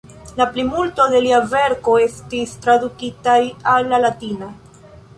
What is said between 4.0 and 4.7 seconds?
latina.